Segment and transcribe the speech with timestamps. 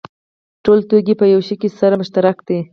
[0.63, 2.59] ټول توکي په یوه شي کې سره مشترک دي